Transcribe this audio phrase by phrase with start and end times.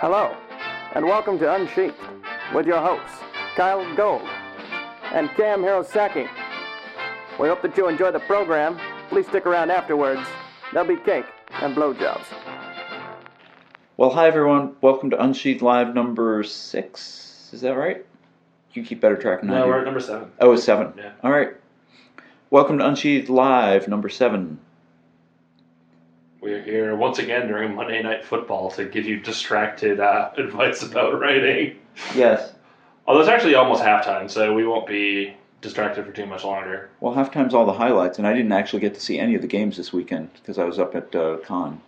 [0.00, 0.36] Hello,
[0.94, 1.94] and welcome to Unsheathed
[2.54, 3.18] with your hosts,
[3.56, 4.22] Kyell Gold
[5.12, 6.28] and Cam Hirosaki.
[7.40, 8.78] We hope that you enjoy the program.
[9.08, 10.22] Please stick around afterwards.
[10.72, 12.24] There'll be cake and blowjobs.
[13.96, 14.74] Well, hi everyone.
[14.80, 17.50] Welcome to Unsheathed Live number six.
[17.52, 18.04] Is that right?
[18.74, 19.68] You keep better track than I No, do.
[19.70, 20.30] we're at number seven.
[20.40, 20.92] Oh, it's seven.
[20.96, 21.12] Yeah.
[21.22, 21.50] All right.
[22.50, 24.60] Welcome to Unsheathed Live number seven.
[26.40, 31.18] We're here once again during Monday Night Football to give you distracted uh, advice about
[31.18, 31.76] writing.
[32.14, 32.52] Yes.
[33.06, 36.90] Although it's actually almost halftime, so we won't be distracted for too much longer.
[37.00, 39.48] Well, halftime's all the highlights, and I didn't actually get to see any of the
[39.48, 41.80] games this weekend because I was up at uh, con.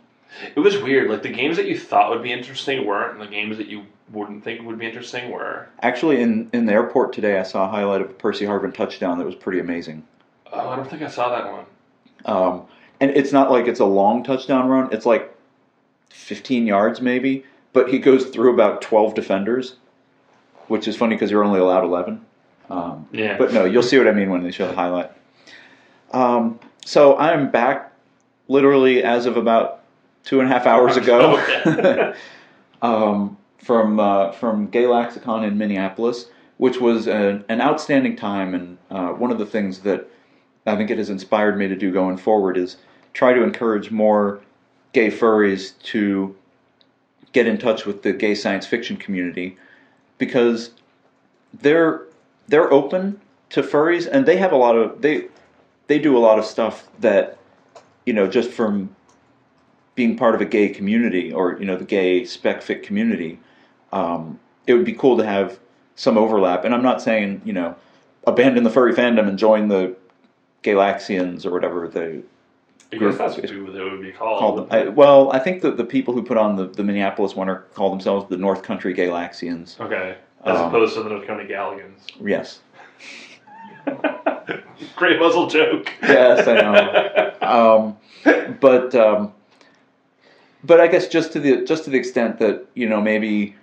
[0.57, 1.09] It was weird.
[1.09, 3.87] Like the games that you thought would be interesting weren't, and the games that you
[4.13, 5.69] wouldn't think would be interesting were.
[5.83, 9.19] Actually, in, in the airport today, I saw a highlight of a Percy Harvin touchdown
[9.19, 10.05] that was pretty amazing.
[10.53, 11.67] Oh, I don't think I saw that one.
[12.25, 12.67] Um,
[13.01, 14.89] and it's not like it's a long touchdown run.
[14.93, 15.35] It's like
[16.11, 19.77] 15 yards maybe, but he goes through about 12 defenders,
[20.69, 22.25] which is funny because you're only allowed 11.
[22.69, 23.37] Um, Yeah.
[23.37, 25.11] but no, you'll see what I mean when they show the highlight.
[26.13, 27.93] Um, so I'm back
[28.49, 29.81] literally as of about
[30.25, 32.15] two and a half hours ago Okay.
[32.83, 38.55] um, from uh, from Gaylaxicon in Minneapolis, which was an, an outstanding time.
[38.55, 40.09] And uh, one of the things that
[40.67, 42.77] I think it has inspired me to do going forward is
[43.13, 44.41] try to encourage more
[44.93, 46.37] gay furries to
[47.33, 49.57] get in touch with the gay science fiction community
[50.19, 50.71] because
[51.55, 52.03] they're
[52.49, 55.27] they're open to furries and they have a lot of they
[55.87, 57.39] they do a lot of stuff that
[58.07, 58.95] you know just from
[59.95, 63.39] being part of a gay community or you know the gay spec fic community
[63.93, 65.59] um, it would be cool to have
[65.97, 66.65] some overlap.
[66.65, 67.77] And i'm not saying you know
[68.27, 69.97] abandon the furry fandom and join the
[70.63, 72.23] Gaylaxians or whatever they
[72.93, 74.39] I guess that's what it would be called.
[74.41, 77.35] call them I, well i think that the people who put on the, the minneapolis
[77.37, 80.17] one are call themselves the north country Gaylaxians Okay.
[80.45, 82.01] As Um, opposed to the North County Galligans.
[82.25, 82.61] yes
[84.97, 85.91] Great muzzle joke.
[86.03, 87.35] Yes, I know.
[88.27, 89.33] um, but um,
[90.65, 93.57] but I guess just to the just to the extent that you know maybe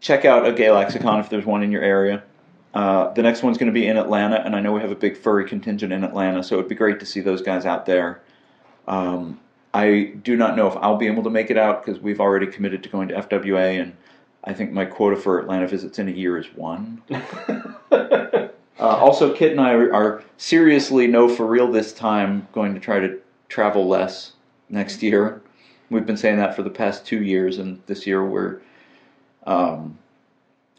[0.00, 2.22] check out a Gaylaxicon if there's one in your area.
[2.74, 4.96] Uh, the next one's going to be in Atlanta, and I know we have a
[4.96, 8.22] big furry contingent in Atlanta, so it'd be great to see those guys out there.
[8.88, 9.40] Um,
[9.74, 12.46] I do not know if I'll be able to make it out because we've already
[12.46, 13.96] committed to going to FWA, and
[14.44, 17.02] I think my quota for Atlanta visits in a year is one.
[18.82, 22.98] Uh, also, Kit and I are, seriously, no, for real this time, going to try
[22.98, 23.16] to
[23.48, 24.32] travel less
[24.70, 25.40] next year.
[25.88, 28.60] We've been saying that for the past two years, and this year we're.
[29.46, 29.98] Um,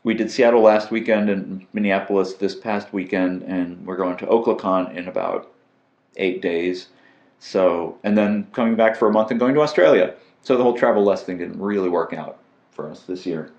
[0.03, 4.91] we did Seattle last weekend and Minneapolis this past weekend, and we're going to Oklahoma
[4.93, 5.53] in about
[6.17, 6.87] eight days.
[7.45, 10.13] So, and then coming back for a month and going to Australia.
[10.43, 12.39] So the whole travel less thing didn't really work out
[12.71, 13.51] for us this year.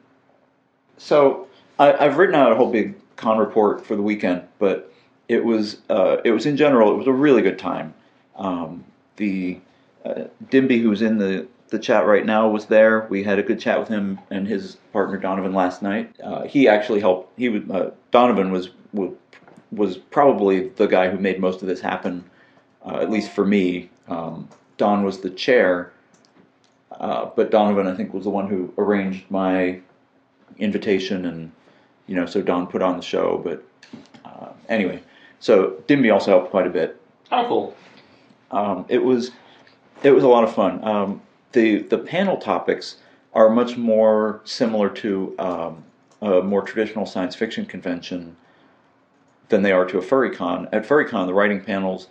[0.96, 4.90] So I, I've written out a whole big con report for the weekend, but
[5.28, 7.92] it was uh, it was in general it was a really good time.
[8.36, 8.84] Um,
[9.16, 9.60] the
[10.02, 13.06] uh, Dimby, who's in the the chat right now, was there.
[13.10, 16.14] We had a good chat with him and his partner Donovan last night.
[16.22, 17.38] Uh, he actually helped.
[17.38, 18.70] He was uh, Donovan was
[19.72, 22.24] was probably the guy who made most of this happen,
[22.84, 23.90] uh, at least for me.
[24.08, 25.92] Um, Don was the chair,
[26.90, 29.80] uh, but Donovan I think was the one who arranged my
[30.58, 31.52] invitation and
[32.06, 33.38] you know, so Don put on the show.
[33.38, 33.64] But
[34.24, 35.02] uh, anyway,
[35.40, 37.00] so Dimby also helped quite a bit.
[37.32, 37.76] Oh, cool.
[38.50, 39.30] Um, it was
[40.02, 40.84] it was a lot of fun.
[40.84, 42.96] Um, the the panel topics
[43.32, 45.84] are much more similar to um,
[46.22, 48.36] a more traditional science fiction convention
[49.48, 50.68] than they are to a furry con.
[50.72, 52.08] At furry con, the writing panels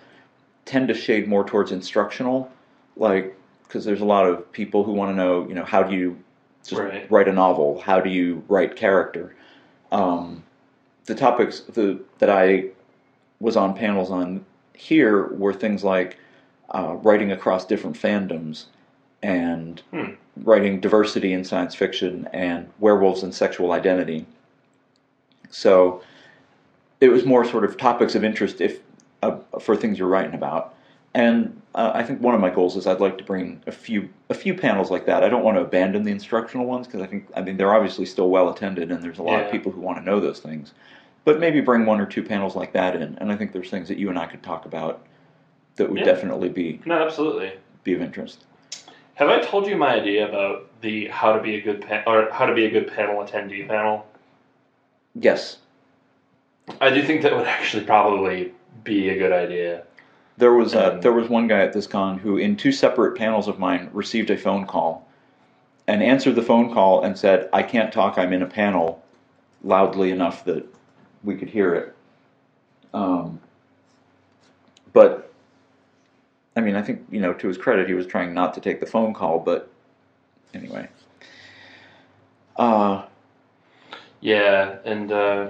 [0.66, 2.52] tend to shade more towards instructional,
[2.96, 5.96] like because there's a lot of people who want to know, you know, how do
[5.96, 6.18] you
[6.64, 7.10] just Right.
[7.12, 7.82] write a novel?
[7.82, 9.36] How do you write character?
[9.92, 10.44] Um,
[11.06, 12.66] the topics the, that I
[13.40, 16.18] was on panels on here were things like
[16.74, 18.66] uh, writing across different fandoms
[19.22, 20.12] and Hmm.
[20.38, 24.26] writing diversity in science fiction and werewolves and sexual identity.
[25.50, 26.02] So
[27.02, 28.80] it was more sort of topics of interest if
[29.24, 30.76] uh, for things you're writing about.
[31.14, 34.10] And uh, I think one of my goals is I'd like to bring a few
[34.30, 35.24] a few panels like that.
[35.24, 38.06] I don't want to abandon the instructional ones because I think I mean they're obviously
[38.06, 40.74] still well attended and there's a lot of people who want to know those things.
[41.24, 43.88] But maybe bring one or two panels like that in, and I think there's things
[43.88, 45.06] that you and I could talk about
[45.78, 46.06] that would Yeah.
[46.06, 47.54] definitely be No, absolutely.
[47.84, 48.44] be of interest.
[49.16, 52.30] Have I told you my idea about the how to be a good pa- or
[52.32, 54.06] how to be a good panel attendee panel?
[55.16, 55.60] Yes,
[56.82, 58.52] I do think that would actually probably
[58.84, 59.84] be a good idea.
[60.38, 63.48] There was Um, there was one guy at this con who, in two separate panels
[63.48, 65.08] of mine, received a phone call
[65.88, 68.18] and answered the phone call and said, "I can't talk.
[68.18, 69.04] I'm in a panel,"
[69.64, 70.66] loudly enough that
[71.24, 71.96] we could hear it.
[72.94, 73.40] Um,
[74.92, 75.32] but
[76.56, 78.80] I mean, I think you know, to his credit, he was trying not to take
[78.80, 79.40] the phone call.
[79.40, 79.70] But
[80.54, 80.88] anyway,
[82.58, 83.04] uh,
[84.22, 85.48] Yeah, and uh,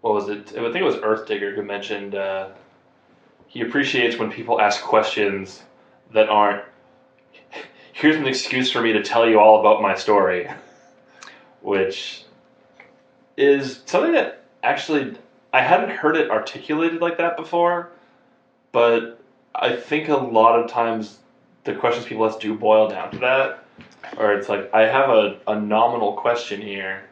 [0.00, 0.48] what was it?
[0.50, 2.50] I think it was Earth Digger who mentioned uh,
[3.46, 5.62] he appreciates when people ask questions
[6.12, 6.64] that aren't.
[7.92, 10.48] Here's an excuse for me to tell you all about my story,
[11.62, 12.24] which
[13.36, 15.16] is something that actually
[15.52, 17.90] I hadn't heard it articulated like that before,
[18.70, 19.20] but
[19.54, 21.18] I think a lot of times
[21.64, 23.64] the questions people ask do boil down to that,
[24.16, 27.02] or it's like I have a, a nominal question here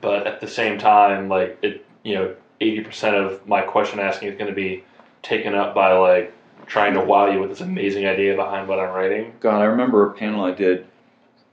[0.00, 4.28] but at the same time, like it, you know, eighty percent of my question asking
[4.28, 4.84] is going to be
[5.22, 6.32] taken up by like
[6.64, 9.34] trying to wow you with this amazing idea behind what I'm writing.
[9.40, 10.86] God, I remember a panel I did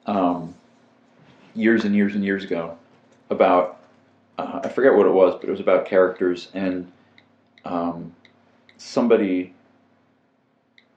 [0.05, 0.53] um,
[1.55, 2.77] years and years and years ago
[3.31, 3.79] about
[4.37, 6.91] uh, I forget what it was, but it was about characters, and
[7.65, 8.13] um,
[8.77, 9.55] somebody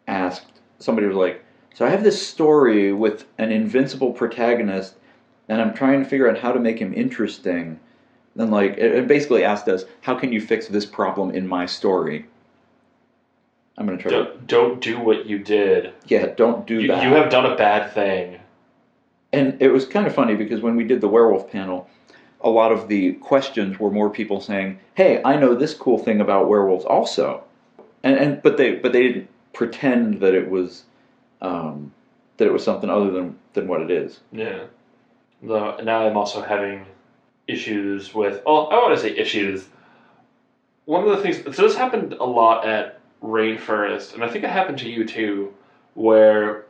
[0.06, 1.42] asked somebody was like,
[1.72, 4.96] "So I have this story with an invincible protagonist,
[5.48, 7.80] and I'm trying to figure out how to make him interesting."
[8.36, 12.26] Then, like, it, basically asked us, "How can you fix this problem in my story?"
[13.78, 14.10] I'm gonna try.
[14.10, 15.92] Don't, don't do what you did.
[16.06, 17.02] Yeah, don't do You, that.
[17.02, 18.38] you have done a bad thing.
[19.32, 21.88] And it was kind of funny because when we did the werewolf panel,
[22.40, 26.20] a lot of the questions were more people saying, "Hey, I know this cool thing
[26.20, 27.42] about werewolves also,"
[28.02, 30.84] and and but they but they didn't pretend that it was
[31.42, 31.92] um,
[32.36, 34.20] that it was something other than than what it is.
[34.32, 34.64] Yeah.
[35.42, 36.86] Though now I'm also having
[37.48, 38.42] issues with.
[38.44, 39.66] Well, I want to say issues.
[40.84, 41.42] One of the things.
[41.56, 45.52] So this happened a lot at RainFurrest, and I think it happened to you too,
[45.94, 46.64] where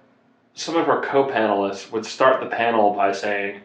[0.55, 3.61] some of our co-panelists would start the panel by saying,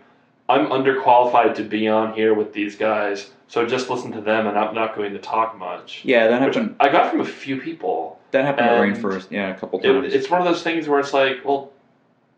[0.50, 4.58] "I'm underqualified to be on here with these guys, so just listen to them, and
[4.58, 6.76] I'm not going to talk much." Yeah, that Which happened.
[6.80, 8.20] I got from a few people.
[8.32, 9.28] That happened at RainFurrest.
[9.30, 10.14] Yeah, a couple It, times.
[10.14, 11.72] it's one of those things where it's like, well,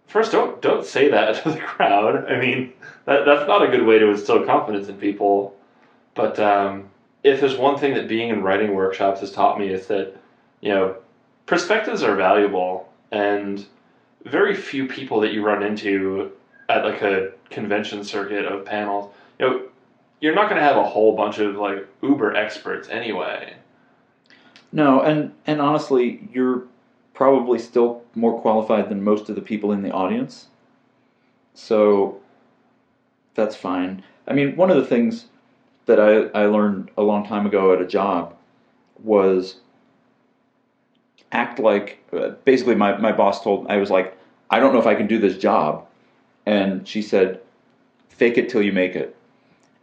[0.08, 2.32] first, don't don't say that to the crowd.
[2.32, 2.74] I mean,
[3.06, 5.56] that that's not a good way to instill confidence in people.
[6.16, 6.90] But um,
[7.24, 10.16] if there's one thing that being in writing workshops has taught me, is that
[10.62, 10.98] you know
[11.46, 13.66] perspectives are valuable, and
[14.26, 16.32] very few people that you run into
[16.70, 19.62] at like a convention circuit of panels, you know,
[20.22, 23.54] you're not going to have a whole bunch of like uber experts anyway.
[24.72, 26.64] No, and and honestly, you're
[27.14, 30.48] probably still more qualified than most of the people in the audience.
[31.54, 32.20] So
[33.36, 34.04] that's fine.
[34.28, 35.26] I mean, one of the things
[35.86, 38.36] that I, I learned a long time ago at a job
[39.04, 39.58] was
[41.32, 44.18] act like uh, basically my, my boss told I was like,
[44.50, 45.86] I don't know if I can do this job.
[46.46, 47.42] And she said,
[48.10, 49.16] fake it till you make it.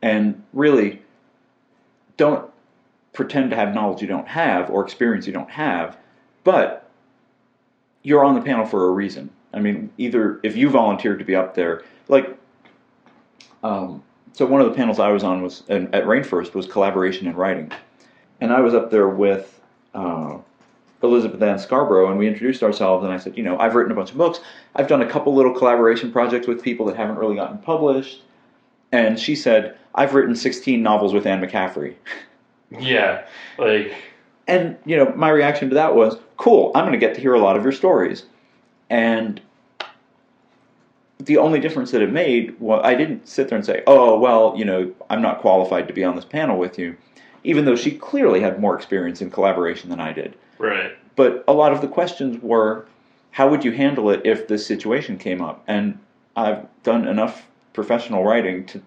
[0.02, 1.02] And really,
[2.16, 2.50] don't
[3.12, 5.96] pretend to have knowledge you don't have or experience you don't have,
[6.44, 6.89] but
[8.02, 9.30] you're on the panel for a reason.
[9.52, 12.36] I mean, either if you volunteered to be up there, like,
[13.62, 14.02] um,
[14.32, 17.34] so one of the panels I was on was and at RainFurrest was collaboration in
[17.34, 17.72] writing,
[18.40, 19.60] and I was up there with
[19.94, 20.38] uh,
[21.02, 23.94] Elizabeth Ann Scarborough, and we introduced ourselves, and I said, you know, I've written a
[23.94, 24.40] bunch of books,
[24.76, 28.22] I've done a couple little collaboration projects with people that haven't really gotten published,
[28.92, 31.94] and she said, I've written 16 novels with Anne McCaffrey.
[32.78, 33.26] Yeah,
[33.58, 33.92] like
[34.46, 37.34] And you know, my reaction to that was, "Cool, I'm going to get to hear
[37.34, 38.24] a lot of your stories."
[38.88, 39.42] And
[41.18, 44.54] the only difference that it made, well, I didn't sit there and say, "Oh, well,
[44.56, 46.96] you know, I'm not qualified to be on this panel with you,"
[47.44, 50.34] even though she clearly had more experience in collaboration than I did.
[50.58, 50.92] right.
[51.14, 52.86] But a lot of the questions were,
[53.32, 55.98] "How would you handle it if this situation came up?" And
[56.34, 58.80] I've done enough professional writing to,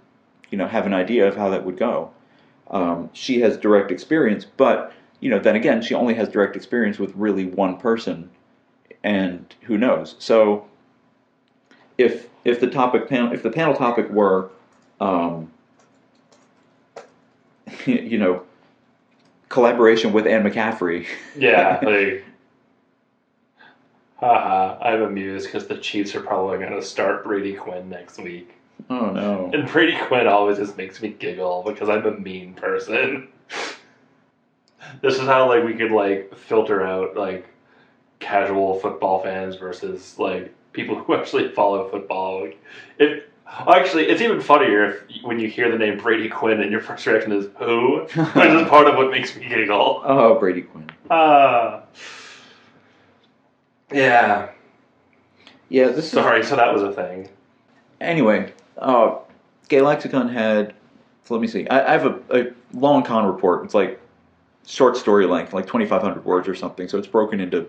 [0.50, 2.10] you know, have an idea of how that would go.
[2.72, 4.92] Um, she has direct experience, but
[5.24, 8.30] you know, then again, she only has direct experience with really one person,
[9.06, 10.18] and who knows?
[10.20, 10.68] So,
[11.98, 14.50] if if the topic panel, if the panel topic were,
[15.00, 15.50] um,
[17.86, 18.44] you know,
[19.48, 22.26] collaboration with Anne McCaffrey, Yeah, like,
[24.18, 28.56] haha, I'm amused because the Chiefs are probably going to start Brady Quinn next week.
[28.90, 33.30] oh no, And Brady Quinn always just makes me giggle because I'm a mean person.
[35.02, 37.48] this is how, like, we could, like, filter out, like,
[38.20, 42.42] casual football fans versus, like, people who actually follow football.
[42.42, 42.62] Like,
[43.00, 46.82] if, actually, it's even funnier if when you hear the name Brady Quinn and your
[46.90, 48.00] first reaction is, who?
[48.16, 50.02] Which is part of what makes me giggle.
[50.06, 50.90] oh Brady Quinn.
[51.12, 51.84] Ah.
[53.92, 54.50] Yeah.
[55.70, 57.30] Yeah, this is Sorry, so that was a thing.
[58.02, 58.52] anyway.
[58.78, 59.18] Uh,
[59.70, 60.74] Gaylaxicon had.
[61.26, 61.68] So let me see.
[61.68, 63.64] I, I have a, a long con report.
[63.66, 64.00] It's like
[64.66, 66.88] short story length, like twenty five hundred words or something.
[66.88, 67.68] So it's broken into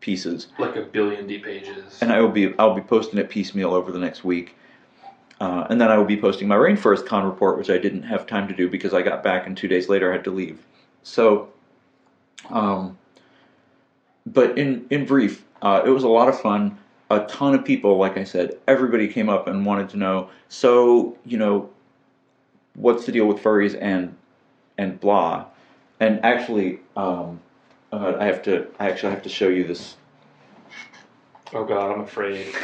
[0.00, 0.48] pieces.
[0.58, 1.98] Like a billion D pages.
[2.00, 4.54] and I will be I'll be posting it piecemeal over the next week,
[5.40, 8.26] uh, and then I will be posting my RainFurrest Con report, which I didn't have
[8.26, 10.64] time to do because I got back and two days later I had to leave.
[11.02, 11.48] So,
[12.50, 12.98] um,
[14.26, 16.78] but in in brief, uh, it was a lot of fun.
[17.10, 20.30] A ton of people, like I said, everybody came up and wanted to know.
[20.48, 21.70] So you know,
[22.74, 24.14] what's the deal with furries and
[24.76, 25.46] and blah?
[26.00, 27.40] And actually, um,
[27.92, 29.96] uh, I have to I actually have to show you this
[31.52, 32.54] oh god, I'm afraid.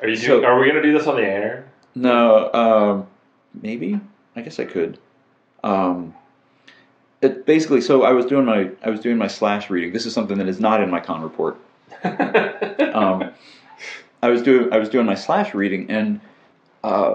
[0.00, 1.66] Are you So- doing, are we gonna do this on the air?
[1.94, 3.06] No, um,
[3.60, 4.00] maybe.
[4.34, 4.98] I guess I could.
[5.62, 6.14] Um,
[7.20, 7.80] it basically.
[7.80, 9.92] So I was doing my I was doing my slash reading.
[9.92, 11.58] This is something that is not in my con report.
[12.92, 13.30] Um,
[14.22, 16.20] I was doing I was doing my slash reading, and
[16.84, 17.14] uh,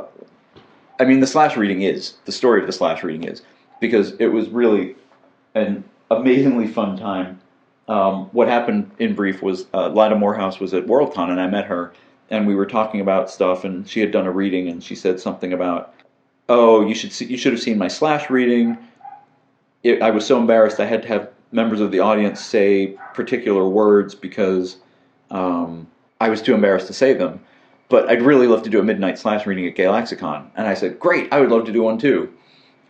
[0.99, 3.43] I mean the slash reading is the story of the slash reading is
[3.79, 4.95] because it was really
[5.59, 7.39] an amazingly fun time.
[7.87, 11.65] Um, what happened in brief was uh, Lyda Morehouse was at Worldcon, and I met
[11.65, 11.93] her,
[12.29, 15.19] and we were talking about stuff, and she had done a reading, and she said
[15.19, 15.93] something about,
[16.49, 18.77] "Oh, you should see, you should have seen my slash reading."
[19.83, 23.67] It, I was so embarrassed I had to have members of the audience say particular
[23.67, 24.77] words because
[25.31, 25.87] um,
[26.19, 27.39] I was too embarrassed to say them.
[27.89, 30.99] But I'd really love to do a midnight slash reading at Gaylaxicon, and I said,
[30.99, 32.33] "Great, I would love to do one too."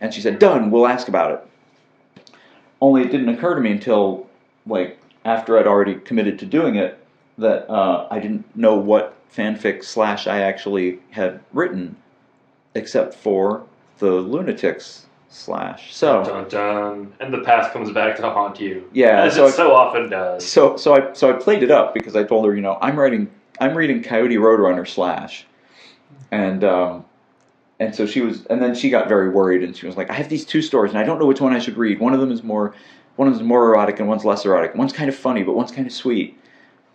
[0.00, 0.72] And she said, "Done.
[0.72, 1.48] We'll ask about it."
[2.80, 4.26] Only it didn't occur to me until
[4.66, 6.98] like after I'd already committed to doing it
[7.38, 11.96] that uh, I didn't know what fanfic slash I actually had written,
[12.74, 13.64] except for
[13.98, 15.94] the Loonatics slash.
[15.94, 17.12] So dun dun.
[17.20, 18.88] And the past comes back to haunt you.
[18.92, 20.46] yeah, As so it I, so often does.
[20.46, 22.98] so so I so I played it up because I told her, you know, I'm
[22.98, 23.30] writing
[23.60, 25.44] I'm reading Coyote Roadrunner slash,
[26.30, 27.04] and um,
[27.80, 30.14] and so she was, and then she got very worried, and she was like, I
[30.14, 32.00] have these two stories, and I don't know which one I should read.
[32.00, 32.74] One of them is more,
[33.16, 34.74] one of them is more erotic, and one's less erotic.
[34.74, 36.38] One's kind of funny, but one's kind of sweet.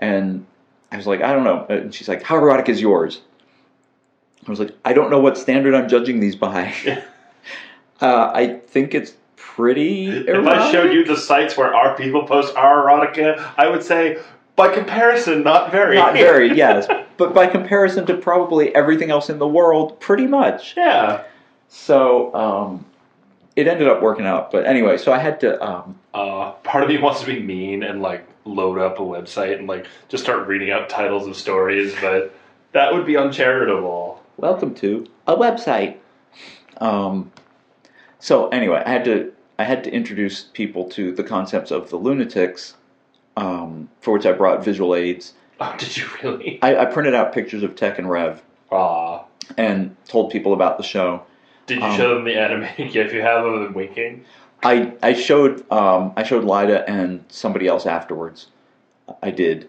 [0.02, 0.46] And
[0.92, 1.66] I was like, I don't know.
[1.70, 3.22] And she's like, How erotic is yours?
[4.46, 6.74] I was like, I don't know what standard I'm judging these by.
[8.02, 9.14] uh, I think it's
[9.56, 10.28] pretty erotic.
[10.28, 14.18] If I showed you the sites where our people post our erotica, I would say,
[14.56, 15.96] by comparison, not very.
[15.96, 16.88] Not very, yes.
[17.18, 20.76] But by comparison to probably everything else in the world, pretty much.
[20.78, 21.24] yeah.
[21.70, 22.86] So um,
[23.56, 24.52] it ended up working out.
[24.52, 25.62] But anyway, so I had to.
[25.64, 29.58] Um, Uh, part of me wants to be mean and like load up a website
[29.58, 32.32] and like just start reading out titles of stories, but
[32.74, 34.22] that would be uncharitable.
[34.38, 35.98] welcome to a website.
[36.78, 37.32] Um,
[38.20, 41.98] so anyway, I had to I had to introduce people to the concepts of the
[41.98, 42.74] Loonatics,
[43.38, 45.34] um, for which I brought visual aids.
[45.60, 46.60] Oh, did you really?
[46.62, 49.24] I, I printed out pictures of Tech and Rev Aw.
[49.58, 51.24] and told people about the show.
[51.66, 54.26] Did you Um, show them the animated gif you have of them winking?
[54.64, 58.48] I I showed um, I showed Lyda and somebody else afterwards.
[59.22, 59.68] I did,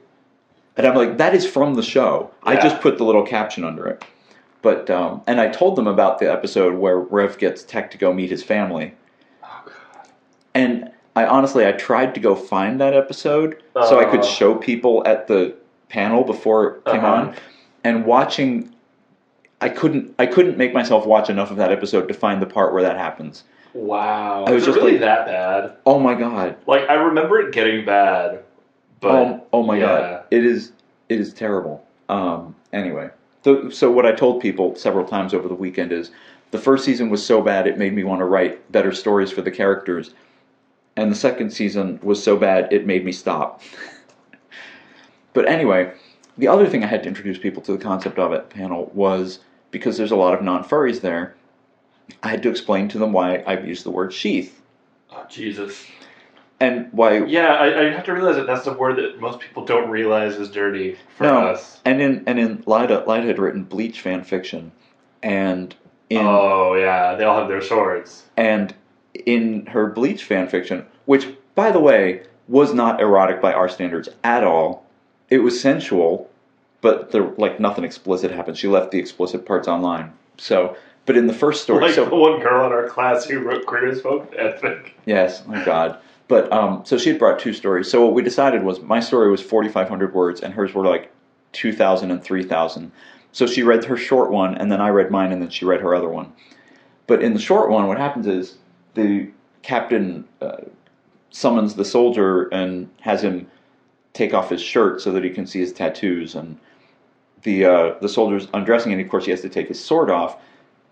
[0.76, 2.30] and I'm like, that is from the show.
[2.44, 4.04] I just put the little caption under it.
[4.62, 8.12] But um, and I told them about the episode where Rev gets Tech to go
[8.14, 8.94] meet his family,
[9.42, 10.08] Oh, God.
[10.54, 14.24] and I honestly I tried to go find that episode so I could Uh.
[14.24, 15.54] show people at the
[15.88, 17.06] panel before it came Uh-huh.
[17.14, 17.34] on,
[17.84, 18.70] and watching.
[19.60, 20.14] I couldn't.
[20.18, 22.96] I couldn't make myself watch enough of that episode to find the part where that
[22.98, 23.44] happens.
[23.72, 24.44] Wow.
[24.46, 25.72] I was just really like- that bad?
[25.86, 26.56] Oh my god!
[26.66, 28.40] Like, I remember it getting bad,
[29.00, 29.10] but.
[29.12, 29.86] oh, oh my yeah.
[29.86, 30.72] god, it is
[31.08, 31.82] it is terrible.
[32.08, 33.08] Um, anyway,
[33.70, 36.10] so what I told people several times over the weekend is
[36.50, 39.40] the first season was so bad it made me want to write better stories for
[39.42, 40.12] the characters,
[40.96, 43.60] and the second season was so bad it made me stop.
[45.32, 45.92] but anyway,
[46.38, 48.90] the other thing I had to introduce people to the concept of at the panel
[48.94, 51.34] was because there's a lot of non-furries there.
[52.22, 54.60] I had to explain to them why I've used the word sheath
[55.10, 55.86] Oh, Jesus.
[56.60, 59.64] and why Yeah, I, I have to realize that that's the word that most people
[59.64, 61.46] don't realize is dirty for No.
[61.48, 61.80] us.
[61.84, 64.72] And in and in Lyda, Lyda had written Bleach fan fiction,
[65.22, 65.74] and
[66.10, 68.24] in Oh, yeah, they all have their swords.
[68.36, 68.74] and
[69.14, 74.08] in her Bleach fan fiction, which by the way was not erotic by our standards
[74.22, 74.84] at all.
[75.30, 76.30] It was sensual,
[76.80, 78.58] but there like nothing explicit happened.
[78.58, 80.12] She left the explicit parts online.
[80.36, 83.40] So, but in the first story, Like so the one girl in our class who
[83.40, 84.94] wrote Queer as Folk Epic.
[85.06, 85.98] Yes, my God.
[86.28, 87.90] But um, so she had brought two stories.
[87.90, 91.12] So what we decided was my story was 4,500 words, and hers were like
[91.52, 92.90] 2,000 and 3,000.
[93.32, 95.80] So she read her short one, and then I read mine, and then she read
[95.80, 96.32] her other one.
[97.06, 98.56] But in the short one, what happens is
[98.94, 99.28] the
[99.62, 100.58] captain uh,
[101.30, 103.46] summons the soldier and has him
[104.12, 106.58] take off his shirt so that he can see his tattoos, and
[107.42, 110.38] the uh, the soldier's undressing, and of course he has to take his sword off,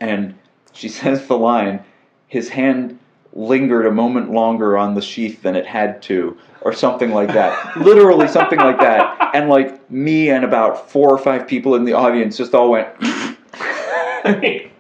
[0.01, 0.35] and
[0.73, 1.83] she says the line,
[2.27, 2.99] "His hand
[3.35, 7.77] lingered a moment longer on the sheath than it had to," or something like that.
[7.77, 9.31] Literally something like that.
[9.35, 12.89] And like me and about four or five people in the audience just all went.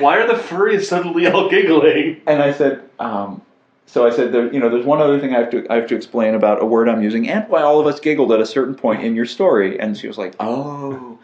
[0.00, 2.20] Why are the furries suddenly all giggling?
[2.26, 3.42] And I said, um,
[3.86, 5.88] so I said, there, you know, there's one other thing I have to I have
[5.88, 8.46] to explain about a word I'm using and why all of us giggled at a
[8.46, 9.78] certain point in your story.
[9.80, 11.18] And she was like, oh.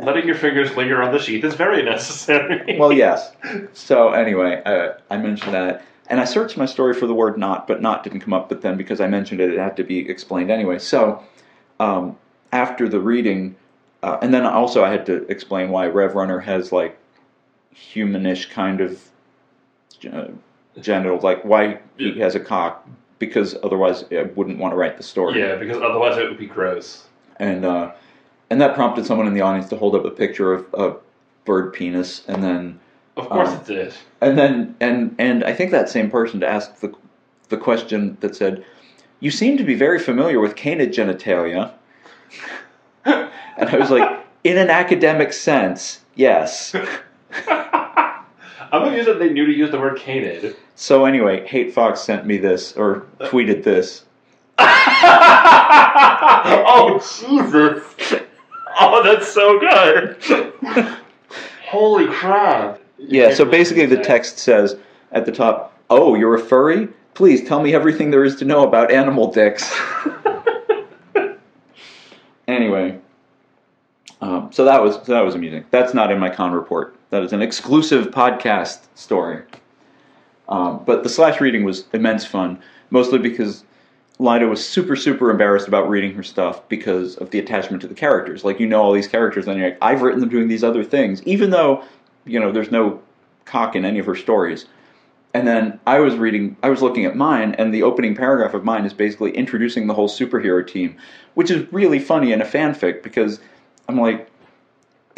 [0.00, 2.78] Letting your fingers linger on the sheath is very necessary.
[2.78, 3.32] Well, yes.
[3.72, 7.66] So anyway, uh, I mentioned that, and I searched my story for the word "not,"
[7.66, 8.48] but "not" didn't come up.
[8.48, 10.78] But then because I mentioned it, it had to be explained anyway.
[10.78, 11.24] So
[11.80, 12.16] um,
[12.52, 13.56] after the reading,
[14.04, 16.96] uh, and then also I had to explain why Rev Runner has like
[17.94, 19.00] humanish kind of
[20.12, 20.28] uh,
[20.80, 22.86] genitals, like why he has a cock,
[23.18, 25.40] because otherwise I wouldn't want to write the story.
[25.40, 27.04] Yeah, because otherwise it would be gross.
[27.36, 27.92] And uh,
[28.50, 30.94] and that prompted someone in the audience to hold up a picture of a
[31.44, 32.78] bird penis, and then
[33.16, 33.94] Of course Um, it did.
[34.20, 36.92] and then and and I think that same person to ask the
[37.48, 38.64] the question that said,
[39.20, 41.72] "You seem to be very familiar with canid genitalia,"
[43.04, 46.74] and I was like, "In an academic sense, yes."
[48.70, 50.56] I'm amused that they knew to use the word canid.
[50.74, 54.04] So anyway, Hate Fox sent me this or tweeted this.
[54.58, 56.18] oh
[57.20, 57.82] Jesus!
[58.80, 60.16] Oh, that's so good.
[61.68, 62.80] Holy crap!
[62.98, 64.76] You Yeah, so basically the text says
[65.12, 66.88] at the top, "Oh, you're a furry?
[67.14, 69.72] Please tell me everything there is to know about animal dicks."
[72.48, 72.98] anyway,
[74.20, 75.64] um, so that was so that was amusing.
[75.70, 76.96] That's not in my con report.
[77.10, 79.42] That is an exclusive podcast story.
[80.48, 82.58] Um, but the slash reading was immense fun,
[82.90, 83.64] mostly because
[84.18, 87.94] Lyda was super super embarrassed about reading her stuff because of the attachment to the
[87.94, 88.44] characters.
[88.44, 90.84] Like you know all these characters, and you're like, I've written them doing these other
[90.84, 91.84] things, even though
[92.24, 93.00] you know there's no
[93.44, 94.66] cock in any of her stories.
[95.34, 98.64] And then I was reading, I was looking at mine, and the opening paragraph of
[98.64, 100.96] mine is basically introducing the whole superhero team,
[101.34, 103.38] which is really funny in a fanfic because
[103.88, 104.30] I'm like,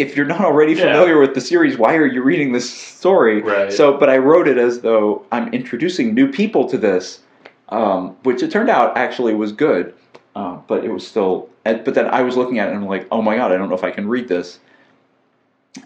[0.00, 0.92] if you're not already Yeah.
[0.92, 3.42] familiar with the series, why are you reading this story?
[3.42, 3.72] Right.
[3.72, 7.20] So, but I wrote it as though I'm introducing new people to this,
[7.68, 9.94] um, which it turned out actually was good,
[10.34, 11.48] uh, but it was still.
[11.64, 13.68] But then I was looking at it and I'm like, oh my god, I don't
[13.68, 14.58] know if I can read this.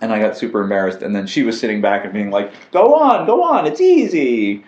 [0.00, 1.02] And I got super embarrassed.
[1.02, 4.64] And then she was sitting back and being like, go on, go on, it's easy.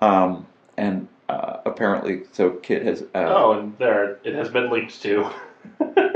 [0.00, 3.02] Um, and uh, apparently, so Kit has.
[3.14, 5.30] Uh, Oh, and there it has been linked to.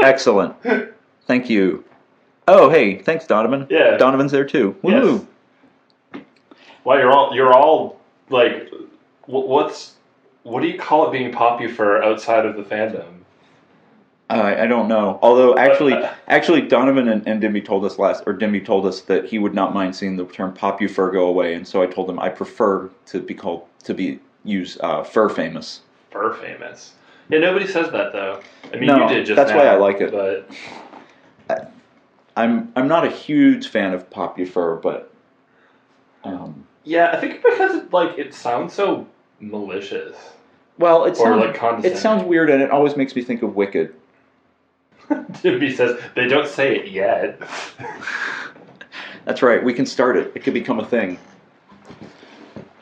[0.01, 0.55] Excellent.
[1.27, 1.83] Thank you.
[2.49, 3.67] Oh, hey, thanks, Donovan.
[3.71, 3.97] Yeah.
[3.97, 4.77] Donovan's there too.
[4.83, 5.03] Yes.
[5.03, 5.27] Woo!
[6.85, 8.71] Well, you're all you're all like,
[9.25, 9.95] wh- what's
[10.45, 13.05] what do you call it being popular outside of the fandom?
[14.31, 15.19] I I don't know.
[15.23, 19.01] Although actually, Uh, actually, Donovan and, and Dimby told us last, or Dimby told us
[19.03, 22.09] that he would not mind seeing the term "popufur" go away, and so I told
[22.09, 25.81] him I prefer to be called to be use uh, "fur famous."
[26.13, 26.93] Fur famous.
[27.29, 28.41] Yeah, nobody says that though.
[28.73, 29.37] I mean, No, you did just.
[29.37, 30.13] that's now, why I like it.
[30.13, 30.49] But
[32.37, 35.12] I'm I'm not a huge fan of popufur, but
[36.22, 39.07] um, yeah, I think because it, like it sounds so
[39.40, 40.16] malicious.
[40.79, 43.94] well, it sounds like, it sounds weird, and it always makes me think of Wicked.
[45.09, 47.40] Dimby says they don't say it yet.
[49.25, 49.62] That's right.
[49.62, 50.33] We can start it.
[50.35, 51.18] It could become a thing.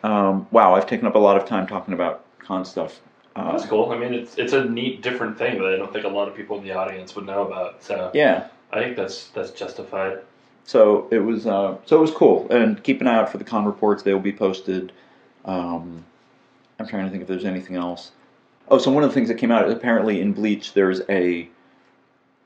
[0.02, 3.00] Um, wow, I've taken up a lot of time talking about con stuff.
[3.36, 3.90] Uh, That's cool.
[3.90, 6.36] I mean, it's it's a neat, different thing that I don't think a lot of
[6.36, 7.82] people in the audience would know about.
[7.82, 8.48] So yeah.
[8.74, 10.18] I think that's that's justified.
[10.64, 11.46] So it was.
[11.46, 12.46] Uh, so it was cool.
[12.50, 14.02] And keep an eye out for the con reports.
[14.02, 14.92] They will be posted.
[15.44, 16.04] Um,
[16.78, 18.10] I'm trying to think if there's anything else.
[18.68, 21.48] Oh, so one of the things that came out apparently in Bleach, there's a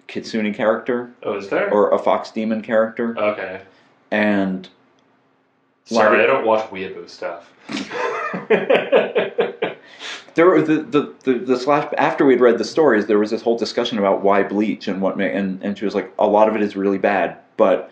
[0.09, 1.73] Kitsune character Oh, is there?
[1.73, 3.61] or a Fox Demon character, okay.
[4.11, 4.69] and
[5.85, 7.53] Sorry, Like- I don't watch weeaboo stuff.
[10.39, 13.43] there were the, the, the, the slash after we'd read the stories there was this
[13.43, 16.49] whole discussion about why bleach and what may and, and she was like a lot
[16.49, 17.91] of it is really bad but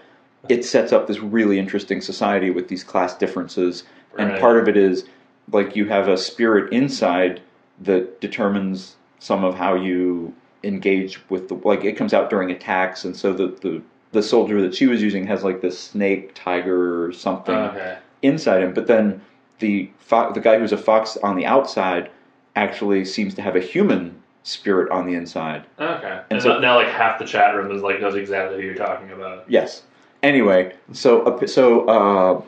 [0.48, 3.82] it sets up this really interesting society with these class differences
[4.16, 4.40] and Right.
[4.40, 5.04] part of it is
[5.50, 7.42] like you have a spirit inside
[7.80, 10.32] that determines some of how you
[10.62, 13.82] engage with the like it comes out during attacks and so the the,
[14.12, 17.98] the soldier that she was using has like this snake tiger or something okay.
[18.22, 19.20] inside him, but then
[19.58, 22.08] the fo- the guy who's a fox on the outside
[22.56, 25.64] actually seems to have a human spirit on the inside.
[25.78, 26.08] Okay.
[26.08, 28.74] And And, so- now, like half the chat room is like knows exactly who you're
[28.74, 29.44] talking about.
[29.48, 29.82] Yes.
[30.22, 32.42] Anyway, so uh, so uh,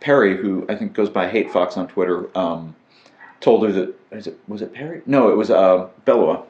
[0.00, 2.76] Perry, who I think goes by Hate Fox on Twitter, um,
[3.40, 5.02] told her that is it was it Perry?
[5.06, 6.44] No, it was uh, Bellua.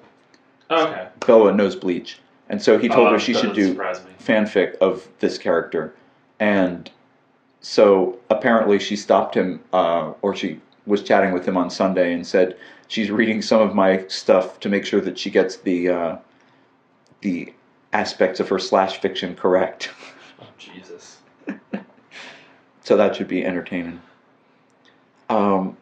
[0.70, 1.06] Okay.
[1.20, 3.74] Bellua knows Bleach, and so he told Uh, her she should do
[4.20, 5.94] fanfic of this character,
[6.40, 6.90] and
[7.60, 12.26] so apparently she stopped him, uh, or she was chatting with him on Sunday and
[12.26, 12.56] said
[12.88, 16.16] she's reading some of my stuff to make sure that she gets the uh,
[17.20, 17.52] the
[17.92, 19.90] aspects of her slash fiction correct.
[20.38, 21.16] Oh, Jesus.
[22.82, 24.02] so that should be entertaining.
[25.30, 25.78] Um,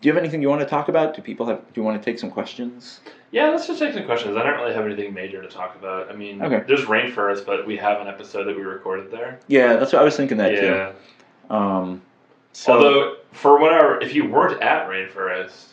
[0.00, 1.14] do you have anything you want to talk about?
[1.14, 1.58] Do people have?
[1.60, 3.00] Do you want to take some questions?
[3.30, 4.36] Yeah, let's just take some questions.
[4.36, 6.10] I don't really have anything major to talk about.
[6.10, 6.64] I mean, Okay.
[6.66, 9.38] there's RainFurrest, but we have an episode that we recorded there.
[9.46, 10.92] Yeah, that's what I was thinking that yeah.
[11.48, 11.54] too.
[11.54, 12.02] Um,
[12.58, 15.66] so Although, for whenever, if you weren't at RainFurrest,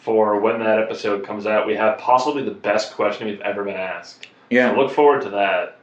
[0.00, 3.74] for when that episode comes out, we have possibly the best question we've ever been
[3.76, 4.26] asked.
[4.50, 5.78] yeah, So look forward to that.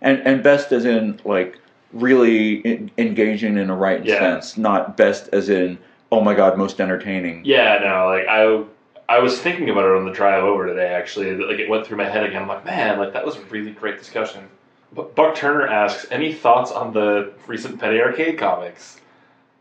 [0.00, 1.56] and and best as in like
[1.92, 4.18] really en- engaging in a right Yeah.
[4.18, 5.78] sense, not best as in
[6.10, 7.42] oh my god, most entertaining.
[7.44, 8.64] Yeah, no, like I,
[9.08, 10.88] I was thinking about it on the drive over today.
[10.88, 12.42] Actually, like it went through my head again.
[12.42, 14.42] I'm like, man, like that was a really great discussion.
[14.92, 18.98] But Buck Turner asks, any thoughts on the recent Penny Arcade comics?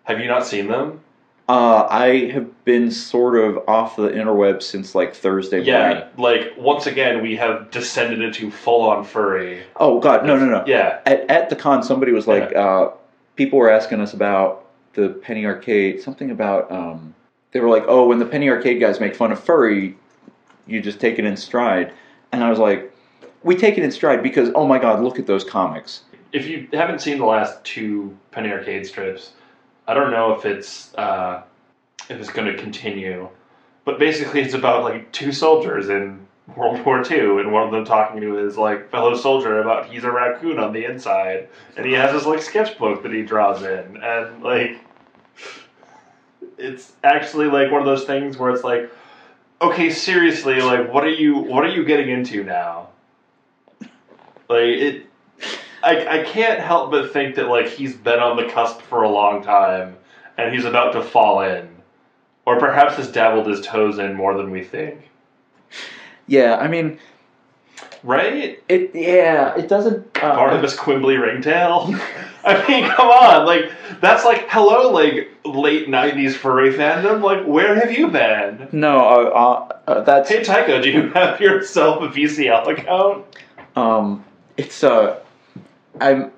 [0.06, 1.02] Have you not seen them?
[1.50, 5.74] Uh, I have been sort of off the interwebs since like Thursday morning.
[5.74, 9.64] Yeah, like once again, we have descended into full on furry.
[9.76, 10.64] Oh god, no, no, no.
[10.66, 12.92] Yeah, At, at the con, somebody was like, uh,
[13.36, 17.14] people were asking us about the Penny Arcade, something about, um,
[17.52, 19.98] they were like, oh, when the Penny Arcade guys make fun of furry,
[20.68, 21.92] you just take it in stride.
[22.32, 22.94] And I was like,
[23.44, 26.02] we take it in stride because, oh my god, look at those comics.
[26.32, 29.32] if you haven't seen the last two Penny Arcade strips,
[29.88, 31.44] I don't know if it's uh,
[32.10, 33.30] if it's going to continue,
[33.86, 37.86] but basically it's about like two soldiers in World War II, and one of them
[37.86, 41.94] talking to his like fellow soldier about he's a raccoon on the inside, and he
[41.94, 44.82] has this like sketchbook that he draws in, and like
[46.58, 48.92] it's actually like one of those things where it's like,
[49.62, 52.90] okay, seriously, like what are you what are you getting into now?
[54.50, 55.06] Like it.
[55.84, 59.10] I, I can't help but think that like he's been on the cusp for a
[59.10, 59.98] long time
[60.38, 61.70] and he's about to fall in.
[62.46, 65.10] Or perhaps has dabbled his toes in more than we think.
[66.28, 67.00] Yeah, I mean,
[68.04, 68.60] Right?
[68.68, 70.18] it, yeah, it doesn't.
[70.18, 71.94] Uh, Barnabas Quimbley Ringtail?
[72.44, 77.22] I mean, come on, like that's like hello, like late nineties furry fandom.
[77.22, 78.68] Like, where have you been?
[78.72, 80.30] No, uh, uh, uh, that's.
[80.30, 83.26] Hey Tycho, do you have yourself a VCL account?
[83.76, 84.26] Um,
[84.58, 85.20] it's uh,
[86.00, 86.32] I'm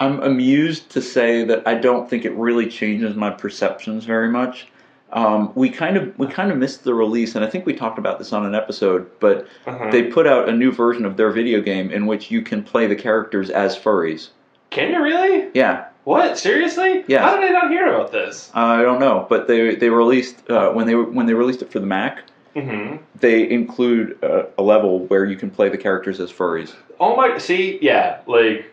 [0.00, 4.66] I'm amused to say that I don't think it really changes my perceptions very much.
[5.12, 7.98] Um, we kind of we kind of missed the release, and I think we talked
[7.98, 9.08] about this on an episode.
[9.20, 9.90] But Uh-huh.
[9.90, 12.86] they put out a new version of their video game in which you can play
[12.86, 14.30] the characters as furries.
[14.70, 15.48] Can you really?
[15.54, 16.36] Yeah, What?
[16.36, 17.04] Seriously?
[17.06, 17.22] Yeah.
[17.22, 18.50] How did I not hear about this?
[18.54, 21.78] I don't know, but they they released uh, when they when they released it for
[21.78, 22.24] the Mac.
[22.56, 22.96] Mm-hmm.
[23.20, 26.74] They include uh, a level where you can play the characters as furries.
[27.00, 27.38] Oh my!
[27.38, 28.72] See, yeah, like,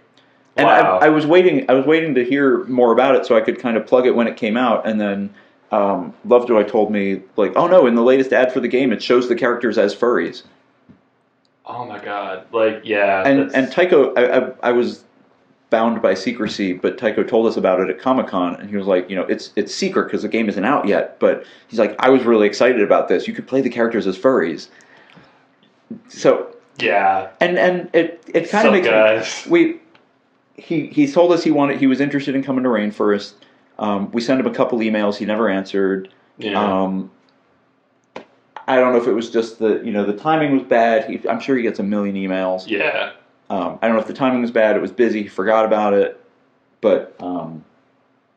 [0.57, 0.99] And wow.
[0.99, 1.65] I, I was waiting.
[1.69, 4.15] I was waiting to hear more about it so I could kind of plug it
[4.15, 4.85] when it came out.
[4.85, 5.33] And then
[5.71, 7.87] um, Lovejoy told me, like, "Oh no!
[7.87, 10.43] In the latest ad for the game, it shows the characters as furries."
[11.65, 12.45] oh my god!
[12.51, 15.05] Like, yeah, And that's- and Tycho, I, I, I was
[15.69, 18.87] bound by secrecy, but Tycho told us about it at Comic Con, and he was
[18.87, 21.95] like, "You know, it's it's secret because the game isn't out yet." But he's like,
[21.99, 23.25] "I was really excited about this.
[23.25, 24.67] You could play the characters as furries."
[26.09, 29.47] So yeah, and and it it kind of makes guys.
[29.49, 29.79] we
[30.55, 33.33] he he told us he wanted he was interested in coming to RainFurrest.
[33.79, 35.15] Um, we sent him a couple emails.
[35.15, 36.13] He never answered.
[36.37, 36.61] yeah.
[36.61, 37.11] Um,
[38.67, 41.09] I don't know if it was just the you know the timing was bad.
[41.09, 42.67] He, I'm sure he gets a million emails.
[42.67, 43.13] yeah.
[43.49, 44.77] Um, I don't know if the timing was bad.
[44.77, 45.23] It was busy.
[45.23, 46.23] He forgot about it.
[46.79, 47.65] But um,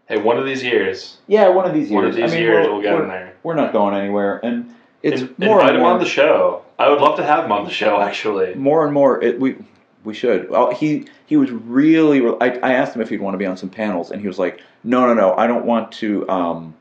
[0.07, 1.95] Hey, one of these years, yeah, one of these years.
[1.95, 3.35] one of these I mean, years, we'll get him there.
[3.43, 6.63] we're not going anywhere, and it's In- more invite and him more on the show.
[6.79, 8.01] I would love to have him on the show.
[8.01, 9.57] Actually, more and more it, we
[10.05, 13.39] we should well he he was really I, I asked him if he'd want to
[13.39, 16.29] be on some panels and he was like no no no i don't want to
[16.29, 16.75] um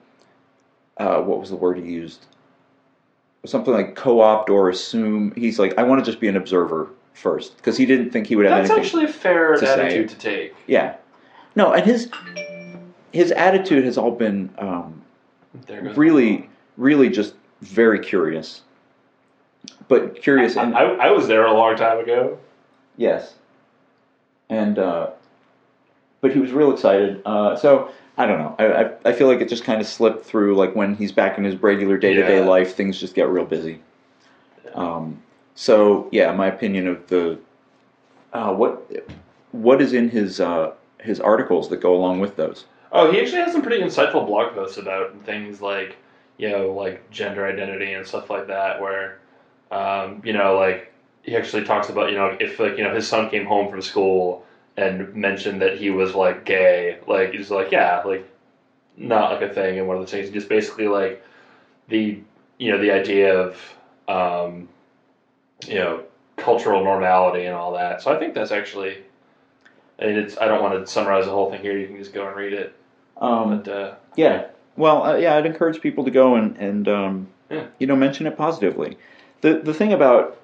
[0.97, 2.25] uh what was the word he used
[3.45, 7.57] something like co-opt or assume he's like i want to just be an observer first
[7.57, 9.73] because he didn't think he would have that's anything actually a fair to say.
[9.73, 10.55] attitude to take.
[10.67, 10.95] yeah
[11.55, 12.09] no and his
[13.11, 15.01] his attitude has all been um
[15.95, 18.61] really really just very curious
[19.87, 22.37] but curious I, and I, I was there a long time ago.
[22.97, 23.35] Yes.
[24.49, 25.11] And uh,
[26.21, 27.21] but he was real excited.
[27.25, 28.55] Uh, so I don't know.
[28.59, 30.55] I, I I feel like it just kind of slipped through.
[30.55, 32.45] Like when he's back in his regular day to day Yeah.
[32.45, 33.79] life, things just get real busy.
[34.75, 35.21] Um,
[35.55, 37.39] so yeah, my opinion of the
[38.33, 38.89] uh, what
[39.51, 42.65] what is in his uh, his articles that go along with those.
[42.91, 45.97] Oh, he actually has some pretty insightful blog posts about things like,
[46.37, 49.17] you know, like gender identity and stuff like that, where,
[49.71, 50.92] um, you know, like
[51.23, 53.81] he actually talks about you know if like you know his son came home from
[53.81, 54.45] school
[54.77, 58.29] and mentioned that he was like gay, like he's like yeah, like
[58.97, 61.23] not like a thing and one of the things just basically like
[61.87, 62.19] the
[62.57, 63.57] you know the idea of
[64.07, 64.67] um,
[65.67, 66.03] you know
[66.37, 68.01] cultural normality and all that.
[68.01, 68.97] So I think that's actually.
[70.01, 70.37] I mean, it's.
[70.37, 71.77] I don't want to summarize the whole thing here.
[71.77, 72.75] You can just go and read it.
[73.17, 74.47] Um, But uh, Yeah.
[74.75, 77.67] Well, uh, yeah, I'd encourage people to go and and um, Yeah.
[77.79, 78.97] you know mention it positively.
[79.41, 80.37] The the thing about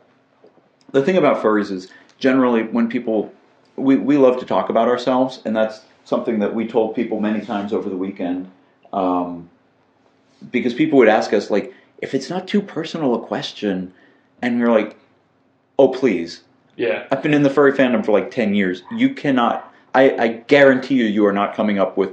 [0.91, 3.33] the thing about furries is generally when people
[3.75, 7.41] we we love to talk about ourselves, and that's something that we told people many
[7.45, 8.51] times over the weekend.
[8.91, 9.49] Um,
[10.51, 13.93] because people would ask us like, if it's not too personal a question,
[14.41, 14.97] and we are like,
[15.77, 16.43] oh please,
[16.75, 18.83] yeah, I've been in the furry fandom for like 10 years.
[18.91, 22.11] You cannot, I, I guarantee you, you are not coming up with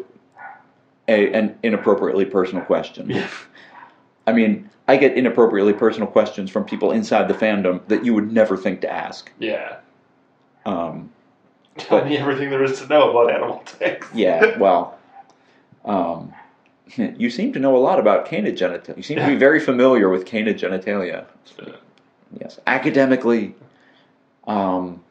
[1.09, 3.09] a, an inappropriately personal question.
[3.09, 3.29] Yeah.
[4.27, 8.33] I mean, I get inappropriately personal questions from people inside the fandom that you would
[8.33, 9.31] never think to ask.
[9.39, 9.77] yeah.
[10.65, 11.11] Um,
[11.79, 14.09] Tell But- me everything there is to know about animal ticks.
[14.15, 14.97] yeah, well,
[15.85, 16.33] um,
[16.97, 18.97] you seem to know a lot about canid genitalia.
[18.97, 21.27] You seem to be very familiar with canid genitalia.
[22.41, 23.55] Yes, academically.
[24.47, 25.03] Um,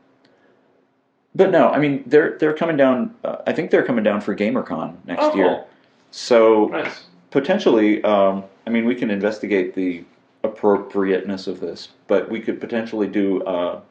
[1.35, 3.13] but no, I mean they're they're coming down.
[3.23, 5.47] Uh, I think they're coming down for GaymerCon next Oh, year.
[5.47, 5.67] cool.
[6.11, 7.05] So Nice.
[7.31, 10.04] potentially, um, I mean, we can investigate the
[10.43, 13.82] appropriateness of this, but we could potentially do uh,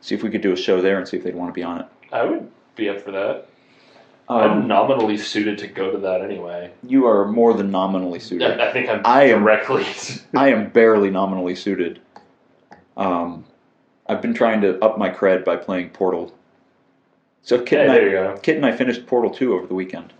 [0.00, 1.62] see if we could do a show there and see if they'd want to be
[1.62, 1.86] on it.
[2.12, 3.46] I would be up for that.
[4.30, 6.70] I'm Um, nominally suited to go to that anyway.
[6.86, 8.60] you are more than nominally suited.
[8.60, 9.86] I, I think I'm I am- directly.
[10.36, 12.00] I am barely nominally suited.
[12.98, 13.44] Um,
[14.06, 16.34] I've been trying to up my cred by playing Portal.
[17.42, 18.38] So Kit Hey, and I, there you go.
[18.42, 20.12] Kit and I finished Portal 2 over the weekend.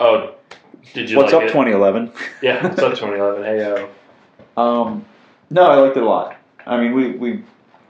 [0.00, 0.34] Oh,
[0.92, 1.52] did you What's like up, it?
[1.52, 2.12] 2011?
[2.42, 3.44] Yeah, what's up, 2011?
[3.44, 3.88] Hey, yo.
[4.56, 5.04] Um,
[5.50, 6.36] no, I liked it a lot.
[6.64, 7.42] I mean, we, we,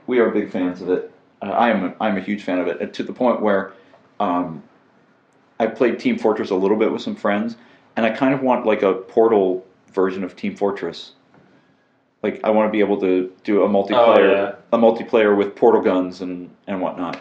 [0.06, 1.12] we are big fans of it.
[1.42, 3.74] Uh, I am a, I'm a huge fan of it, to the point where
[4.18, 4.62] um,
[5.60, 7.56] I played Team Fortress a little bit with some friends,
[7.96, 11.12] and I kind of want like a Portal version of Team Fortress.
[12.22, 14.54] Like, I want to be able to do a multiplayer, Oh, yeah.
[14.72, 17.20] a multiplayer with portal guns and and whatnot.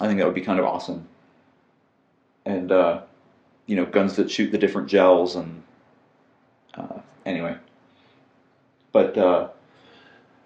[0.00, 1.08] I think that would be kind of awesome.
[2.46, 3.00] And uh,
[3.66, 5.62] you know, guns that shoot the different gels and
[6.74, 7.56] uh, anyway.
[8.92, 9.48] But uh,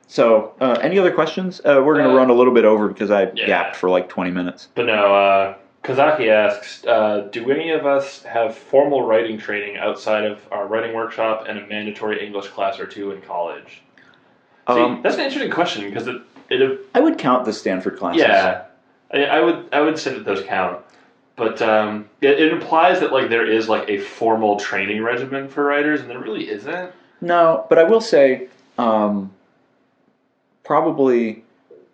[0.07, 1.61] so, uh, any other questions?
[1.61, 3.47] Uh, we're going to Uh, run a little bit over because I yeah.
[3.47, 4.69] gapped for like twenty minutes.
[4.75, 10.25] But no, uh, Kazaki asks, uh, do any of us have formal writing training outside
[10.25, 13.83] of our writing workshop and a mandatory English class or two in college?
[14.69, 16.17] See, Um, that's an interesting question because it,
[16.51, 18.23] it I would count the Stanford classes.
[18.23, 18.65] yeah,
[19.13, 20.83] I, I would I would say that those count,
[21.37, 25.65] but um, it, it implies that like there is like a formal training regimen for
[25.65, 26.93] writers, and there really isn't.
[27.21, 29.33] No, but I will say, um,
[30.63, 31.45] probably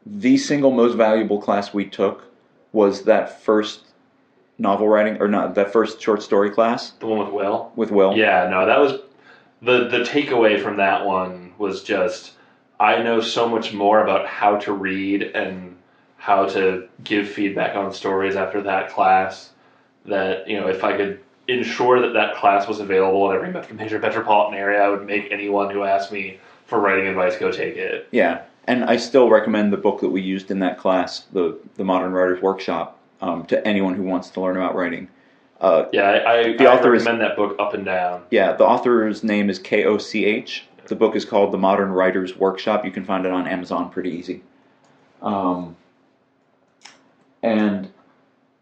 [0.04, 2.24] the single most valuable class we took
[2.72, 3.80] was that first
[4.58, 7.72] novel writing, or not that first short story class The one with Will.
[7.76, 8.16] with Will.
[8.16, 9.00] Yeah, no, that was
[9.62, 12.32] the the takeaway from that one was just
[12.78, 15.76] I know so much more about how to read and
[16.20, 19.50] how to give feedback on stories after that class
[20.04, 23.98] that you know if I could ensure that that class was available in every major
[23.98, 28.06] metropolitan area, I would make anyone who asked me for writing advice go take it.
[28.12, 31.84] Yeah, and I still recommend the book that we used in that class, the the
[31.84, 35.08] Modern Writers Workshop, um, to anyone who wants to learn about writing.
[35.60, 38.22] Uh, Yeah, I, I, The I author is- recommend that book up and down.
[38.30, 40.64] yeah, the author's name is K O C H.
[40.86, 42.84] The book is called The Modern Writers Workshop.
[42.84, 44.42] You can find it on Amazon pretty easy.
[45.22, 45.76] Um,
[47.42, 47.90] and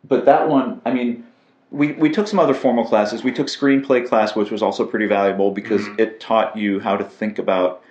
[0.05, 1.27] but that one, I mean,
[1.71, 3.23] we we took some other formal classes.
[3.25, 6.01] We took screenplay class, which was also pretty valuable because Mhm.
[6.01, 7.83] it taught you how to think about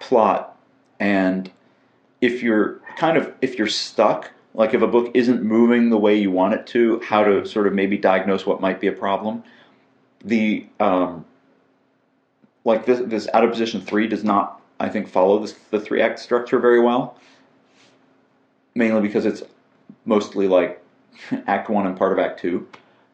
[0.00, 0.56] plot
[1.00, 1.50] and
[2.20, 6.14] if you're kind of if you're stuck like if a book isn't moving the way
[6.14, 9.42] you want it to how to sort of maybe diagnose what might be a problem
[10.22, 11.24] the um,
[12.64, 16.02] like this this out of position three does not I think follow this, the three
[16.02, 17.16] act structure very well.
[18.74, 19.42] Mainly because it's
[20.04, 20.82] mostly like
[21.46, 22.66] act one and part of act two,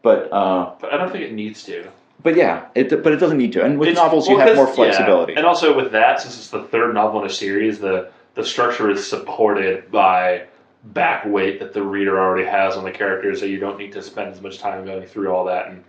[0.03, 1.89] but uh, But I don't think it needs to.
[2.23, 3.63] but yeah, it but it doesn't need to.
[3.65, 4.85] And with It's- novels, you well, have more 'cause- yeah.
[4.85, 5.35] flexibility.
[5.35, 8.91] And also with that, since it's the third novel in a series, the the structure
[8.91, 10.45] is supported by
[10.85, 14.03] back weight that the reader already has on the characters, so you don't need to
[14.03, 15.85] spend as much time going through all that and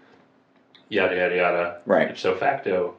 [0.90, 1.78] yada yada yada.
[1.86, 2.10] Right.
[2.12, 2.94] Ipso facto,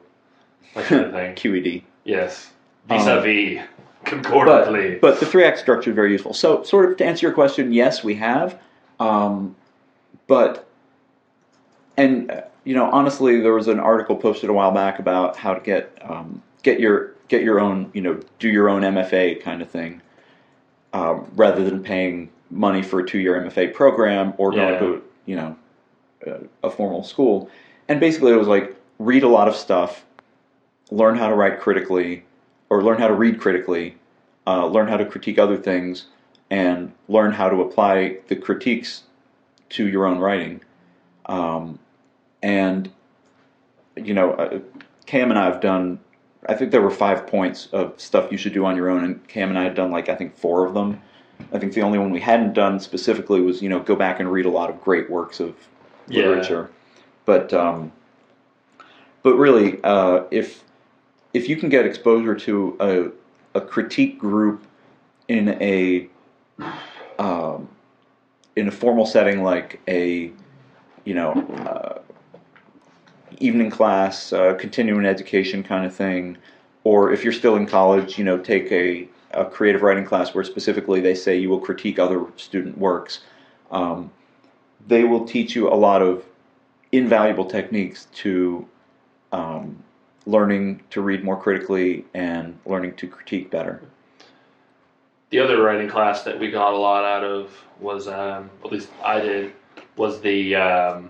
[0.75, 1.35] like kind of thing.
[1.35, 1.83] QED.
[2.03, 2.49] Yes.
[2.89, 3.63] Um, Vis-a-vis.
[4.05, 4.91] Concordantly.
[4.95, 6.33] But, but the three act structure is very useful.
[6.33, 8.59] So, sort of to answer your question, yes, we have.
[8.99, 9.55] Um,
[10.27, 10.67] but,
[11.97, 15.61] and you know, honestly, there was an article posted a while back about how to
[15.61, 19.69] get um, get your get your own, you know, do your own MFA kind of
[19.69, 20.01] thing,
[20.93, 24.79] um, rather than paying money for a two-year MFA program or going Yeah.
[24.79, 25.57] to, you know,
[26.27, 27.49] a, a formal school.
[27.87, 30.05] And basically, it was like read a lot of stuff,
[30.91, 32.24] learn how to write critically,
[32.69, 33.95] or learn how to read critically,
[34.47, 36.07] uh, learn how to critique other things,
[36.49, 39.03] and learn how to apply the critiques
[39.69, 40.61] to your own writing.
[41.25, 41.79] Um,
[42.43, 42.91] and
[43.95, 44.59] you know, uh,
[45.05, 45.99] Cam and I have done.
[46.47, 49.27] I think there were five points of stuff you should do on your own, and
[49.27, 51.01] Cam and I had done like I think four of them.
[51.51, 54.31] I think the only one we hadn't done specifically was you know go back and
[54.31, 55.55] read a lot of great works of
[56.07, 56.27] Yeah.
[56.27, 56.69] literature.
[57.25, 57.91] But um,
[59.23, 60.63] but really, uh, if
[61.35, 64.65] if you can get exposure to a a critique group
[65.27, 66.07] in a
[67.19, 67.67] um,
[68.55, 70.31] in a formal setting like a
[71.03, 71.99] you know uh,
[73.39, 76.37] evening class, uh, continuing education kind of thing,
[76.85, 80.43] or if you're still in college, you know, take a, a creative writing class where
[80.45, 83.19] specifically they say you will critique other student works.
[83.71, 84.09] Um,
[84.87, 86.23] they will teach you a lot of
[86.93, 88.65] invaluable techniques to
[89.33, 89.83] um,
[90.25, 93.81] learning to read more critically and learning to critique better.
[95.29, 98.89] The other writing class that we got a lot out of was, um, at least
[99.03, 99.53] I did,
[99.97, 101.09] was the um,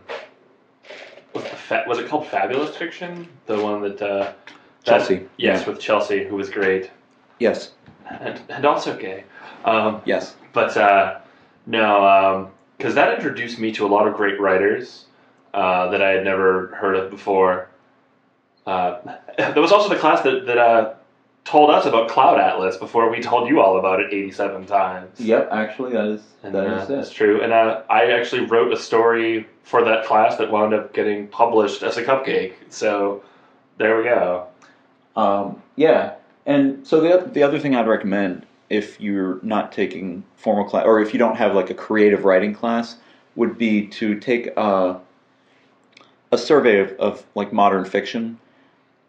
[1.34, 3.28] was, the fa- was it called Fabulous Fiction?
[3.46, 4.36] The one that uh, that-
[4.84, 5.28] Chelsea.
[5.38, 5.70] yes, Yeah.
[5.70, 6.92] with Chelsea, who was great
[7.40, 7.72] Yes.
[8.10, 9.24] and, and also gay.
[9.66, 10.36] Um, Yes.
[10.54, 11.20] But uh,
[11.66, 15.06] no, because that introduced me to a lot of great writers
[15.54, 17.68] uh, that I had never heard of before.
[18.66, 19.00] Uh,
[19.38, 20.94] there was also the class that, that uh,
[21.44, 25.20] told us about Cloud Atlas before we told you all about it 87 times.
[25.20, 25.50] Yep.
[25.52, 27.42] Actually, that is And, uh, That's true.
[27.42, 31.84] And uh, I actually wrote a story for that class that wound up getting published
[31.84, 32.54] as a cupcake.
[32.70, 33.24] So
[33.78, 34.48] there we go.
[35.16, 40.66] Um, yeah, and so the the other thing I'd recommend if you're not taking formal
[40.66, 42.98] class or if you don't have like a creative writing class
[43.36, 45.00] would be to take a
[46.32, 48.40] a survey of, of like modern fiction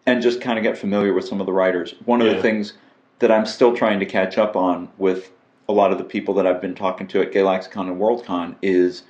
[0.07, 1.95] and just kind of get familiar with some of the writers.
[2.05, 2.35] One of Yeah.
[2.35, 2.75] the things
[3.19, 5.31] that I'm still trying to catch up on with
[5.69, 9.03] a lot of the people that I've been talking to at Gaylaxicon and WorldCon is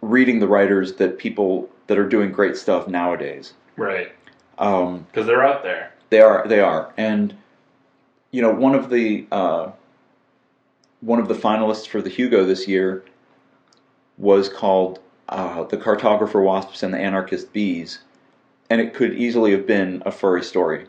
[0.00, 3.52] reading the writers that people that are doing great stuff nowadays.
[3.76, 4.12] Right.
[4.58, 5.92] Um, Because they're out there.
[6.10, 6.46] they are.
[6.48, 6.92] They are.
[6.96, 7.34] And
[8.30, 9.70] you know, one of the uh,
[11.00, 13.04] one of the finalists for the Hugo this year
[14.18, 18.00] was called uh, "The Cartographer Wasps and the Anarchist Bees,"
[18.74, 20.86] and it could easily have been a furry story.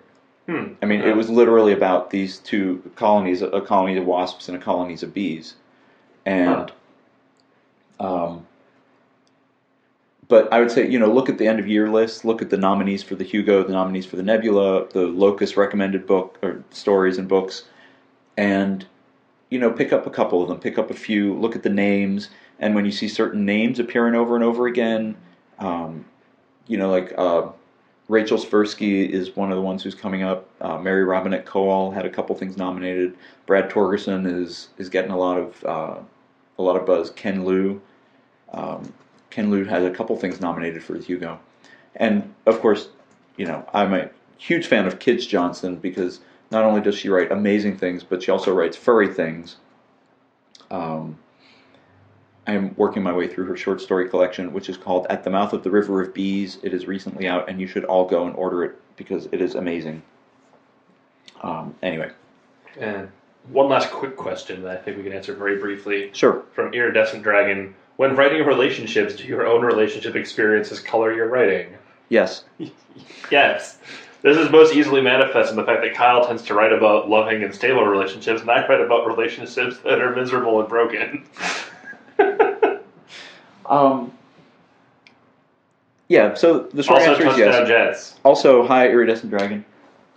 [0.47, 0.73] Hmm.
[0.81, 4.59] I mean, it was literally about these two colonies: a colony of wasps and a
[4.59, 5.53] colony of bees.
[6.25, 6.71] And,
[7.99, 8.47] um,
[10.27, 12.49] but I would say, you know, look at the end of year list, look at
[12.49, 16.63] the nominees for the Hugo, the nominees for the Nebula, the Locus recommended book or
[16.71, 17.65] stories and books,
[18.35, 18.83] and
[19.51, 21.69] you know, pick up a couple of them, pick up a few, look at the
[21.69, 25.15] names, and when you see certain names appearing over and over again,
[25.59, 26.03] um,
[26.65, 27.49] you know, like uh,
[28.07, 30.47] Rachel Swirsky is one of the ones who's coming up.
[30.61, 33.17] Uh, Mary Robinette Kowal had a couple things nominated.
[33.45, 35.99] Brad Torgersen is is getting a lot of uh,
[36.59, 37.09] a lot of buzz.
[37.11, 37.81] Ken Liu,
[38.53, 38.93] um,
[39.29, 41.39] Ken Liu has a couple things nominated for Hugo,
[41.95, 42.89] and of course,
[43.37, 46.19] you know I'm a huge fan of Kij Johnson because
[46.51, 49.57] not only does she write amazing things, but she also writes furry things.
[50.69, 51.17] Um,
[52.47, 55.29] I am working my way through her short story collection, which is called At the
[55.29, 56.59] Mouth of the River of Bees.
[56.61, 59.55] It is recently out, and you should all go and order it because it is
[59.55, 60.03] amazing.
[61.41, 62.11] Um, anyway,
[62.79, 63.09] And
[63.49, 66.43] one last quick question that I think we can answer very briefly sure.
[66.53, 67.75] from Iridescent Dragon.
[67.97, 71.73] When writing relationships, do your own relationship experiences color your writing?
[72.09, 72.45] Yes.
[73.29, 73.77] Yes.
[74.21, 77.43] This is most easily manifest in the fact that Kyell tends to write about loving
[77.43, 81.25] and stable relationships, and I write about relationships that are miserable and broken.
[83.67, 84.11] Um,
[86.07, 87.67] yeah, so the short also, answer is yes.
[87.67, 88.19] Jets.
[88.23, 89.65] Also, high Iridescent Dragon.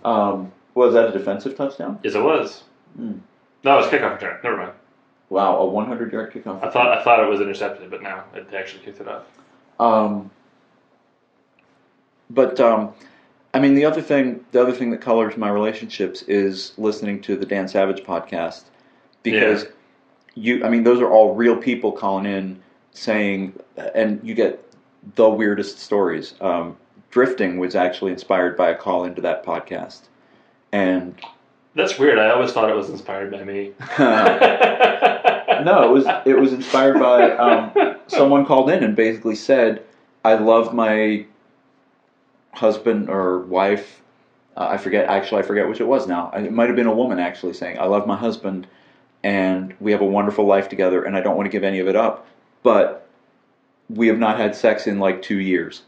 [0.04, 1.98] Um, was that a defensive touchdown?
[2.02, 2.62] Yes, it was.
[2.96, 3.18] Hmm.
[3.64, 4.38] No, it was kickoff return.
[4.44, 4.72] Never mind.
[5.30, 6.62] Wow, a 100 yard kickoff.
[6.62, 9.24] I thought I thought it was intercepted, but no, it actually kicked it off.
[9.78, 10.30] Um,
[12.30, 12.94] but um,
[13.54, 17.36] I mean, the other thing, the other thing that colors my relationships is listening to
[17.36, 18.64] the Dan Savage podcast
[19.22, 19.66] because
[20.34, 22.62] you, I mean, those are all real people calling in
[22.98, 23.58] saying,
[23.94, 24.64] and you get
[25.14, 26.34] the weirdest stories.
[26.40, 26.76] Um,
[27.10, 30.02] Drifting was actually inspired by a call into that podcast,
[30.72, 31.18] and
[31.74, 32.18] That's weird.
[32.18, 33.72] I always thought it was inspired by me.
[33.98, 39.82] no, it was it was inspired by um, someone called in and basically said,
[40.24, 41.24] "I love my
[42.52, 44.02] husband or wife
[44.56, 45.40] Uh, I forget actually.
[45.40, 46.30] I forget which it was now.
[46.32, 48.66] It might have been a woman actually saying, "I love my husband,
[49.22, 51.88] and we have a wonderful life together, and I don't want to give any of
[51.88, 52.26] it up,
[52.68, 53.08] but
[53.88, 55.82] we have not had sex in like two years."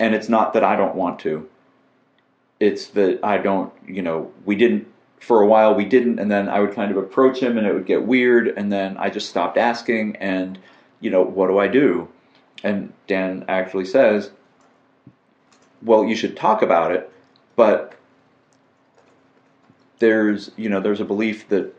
[0.00, 1.48] And it's not that I don't want to.
[2.58, 3.72] It's that I don't.
[3.86, 4.88] You know, we didn't
[5.20, 5.74] for a while.
[5.74, 8.48] We didn't, and then I would kind of approach him, and it would get weird,
[8.48, 10.58] and then I just stopped asking, and
[11.00, 12.08] you know, what do I do?
[12.64, 14.32] And Dan actually says,
[15.80, 17.12] well, you should talk about it,
[17.54, 17.94] but
[20.00, 21.72] there's, you know, there's a belief that,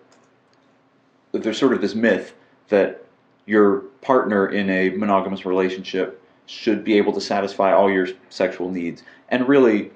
[1.34, 2.34] that there's sort of this myth
[2.70, 3.04] that
[3.50, 9.02] your partner in a monogamous relationship should be able to satisfy all your sexual needs.
[9.30, 9.90] And really,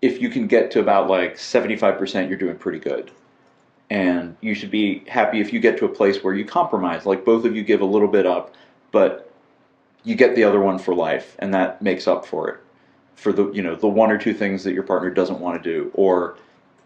[0.00, 3.10] if you can get to about like 75%, you're doing pretty good.
[3.90, 7.24] And you should be happy if you get to a place where you compromise, like
[7.24, 8.54] both of you give a little bit up,
[8.92, 9.32] but
[10.04, 12.60] you get the other one for life, and that makes up for it.
[13.16, 15.68] For the you know the one or two things that your partner doesn't want to
[15.68, 16.36] do, or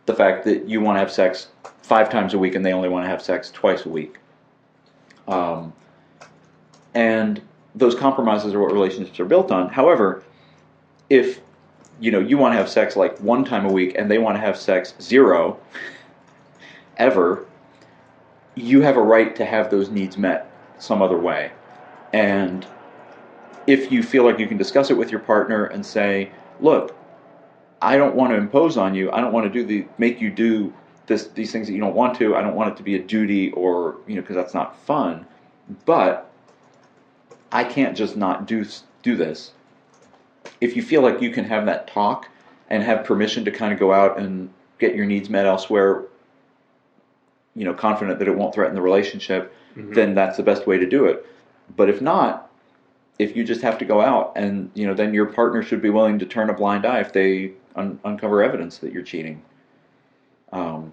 [0.06, 1.48] the fact that you want to have sex
[1.82, 4.18] five times a week and they only want to have sex twice a week.
[5.30, 5.72] Um,
[6.94, 7.40] and
[7.74, 9.68] those compromises are what relationships are built on.
[9.68, 10.22] However,
[11.08, 11.40] if
[12.00, 14.36] you know you want to have sex like one time a week and they want
[14.36, 15.58] to have sex zero
[16.96, 17.46] ever,
[18.54, 21.52] you have a right to have those needs met some other way.
[22.12, 22.66] And
[23.66, 26.96] if you feel like you can discuss it with your partner and say, look,
[27.80, 29.10] I don't want to impose on you.
[29.12, 30.72] I don't want to do the make you do
[31.10, 32.36] this these things that you don't want to.
[32.36, 35.26] I don't want it to be a duty or you know because that's not fun.
[35.84, 36.30] But
[37.52, 38.64] I can't just not do
[39.02, 39.52] do this.
[40.60, 42.28] If you feel like you can have that talk
[42.70, 46.04] and have permission to kind of go out and get your needs met elsewhere,
[47.56, 49.92] you know, confident that it won't threaten the relationship, mm-hmm.
[49.92, 51.26] then that's the best way to do it.
[51.76, 52.50] But if not,
[53.18, 55.90] if you just have to go out and you know then your partner should be
[55.90, 59.42] willing to turn a blind eye if they un- uncover evidence that you're cheating
[60.52, 60.92] um,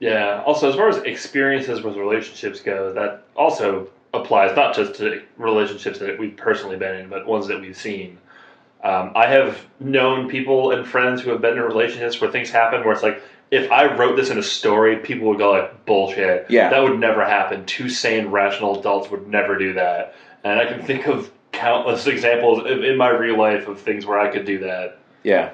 [0.00, 5.22] yeah also as far as experiences with relationships go that also applies not just to
[5.36, 8.18] relationships that we've personally been in but ones that we've seen
[8.84, 12.82] um, i have known people and friends who have been in relationships where things happen
[12.84, 16.50] where it's like if I wrote this in a story, people would go like bullshit.
[16.50, 17.64] Yeah, that would never happen.
[17.66, 20.14] Two sane, rational adults would never do that.
[20.44, 24.28] And I can think of countless examples in my real life of things where I
[24.30, 24.98] could do that.
[25.22, 25.52] Yeah.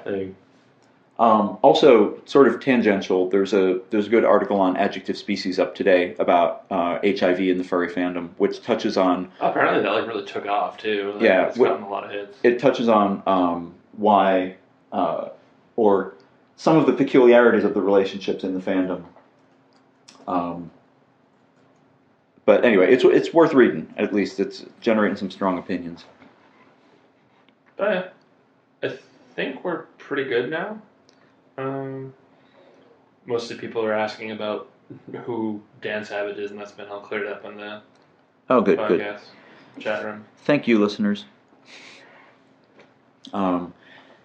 [1.17, 3.29] Um, also, sort of tangential.
[3.29, 7.57] There's a there's a good article on adjective species up today about uh, HIV in
[7.57, 9.31] the furry fandom, which touches on.
[9.39, 11.13] Oh, apparently, that like really took off too.
[11.13, 12.37] Like, yeah, it's gotten a lot of hits.
[12.43, 14.57] It touches on um, why,
[14.91, 15.29] uh,
[15.77, 16.15] or
[16.57, 19.05] some of the peculiarities of the relationships in the fandom.
[20.27, 20.69] Um,
[22.45, 23.93] but anyway, it's it's worth reading.
[23.95, 26.03] At least it's generating some strong opinions.
[27.77, 28.13] But
[28.83, 28.97] I
[29.33, 30.81] think we're pretty good now.
[31.57, 32.13] Um,
[33.25, 34.69] most of the people are asking about
[35.23, 37.81] who Dan Savage is, and that's been all cleared up in the
[38.49, 39.21] oh good podcast
[39.75, 39.83] good.
[39.83, 40.25] chat room.
[40.43, 41.25] Thank you, listeners.
[43.33, 43.73] Um,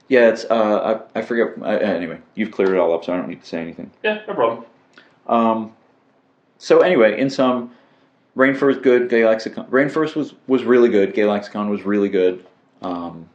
[0.09, 1.63] yeah, it's uh, I, I forget.
[1.63, 3.91] Uh, anyway, you've cleared it all up, so I don't need to say anything.
[4.03, 4.65] Yeah, no problem.
[5.27, 5.73] Um,
[6.59, 7.73] so anyway, in some
[8.37, 9.09] RainFurrest good.
[9.11, 9.69] Gaylaxicon.
[9.69, 11.15] Rainfur was was really good.
[11.15, 12.45] Gaylaxicon was really good.
[12.83, 13.29] Um,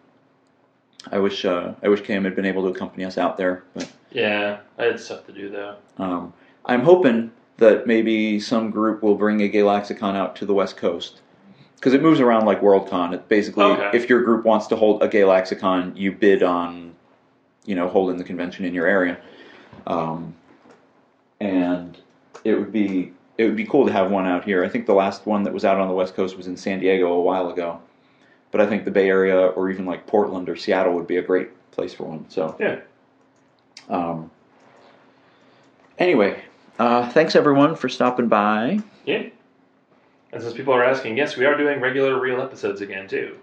[1.12, 3.92] I wish uh, I wish Cam had been able to accompany us out there, but
[4.12, 5.76] yeah, I had stuff to do though.
[5.98, 6.34] Um,
[6.66, 11.22] I'm hoping that maybe some group will bring a Gaylaxicon out to the West Coast
[11.76, 13.14] because it moves around like Worldcon.
[13.14, 13.96] It basically, okay.
[13.96, 16.96] if your group wants to hold a Gaylaxicon, you bid on,
[17.66, 19.18] you know, holding the convention in your area,
[19.88, 20.34] um,
[21.40, 21.98] and
[22.44, 24.64] it would be it would be cool to have one out here.
[24.64, 26.80] I think the last one that was out on the West Coast was in San
[26.80, 27.82] Diego a while ago,
[28.56, 31.22] but I think the Bay Area or even like Portland or Seattle would be a
[31.22, 32.26] great place for one.
[32.30, 32.80] So yeah.
[33.90, 34.32] Um,
[36.00, 36.42] anyway,
[36.80, 38.80] uh, thanks everyone for stopping by.
[39.06, 39.24] Yeah.
[40.32, 43.38] And since people are asking, yes, we are doing regular real episodes again too.